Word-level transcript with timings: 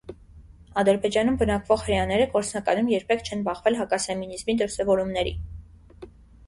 Ադրբեջանում 0.83 1.37
բնակվող 1.41 1.83
հրեաները 1.89 2.27
գործնականում 2.33 2.91
երբեք 2.95 3.23
չեն 3.29 3.45
բախվել 3.51 3.79
հակասեմինիզմի 3.83 4.59
դրսևորումների։ 4.65 5.39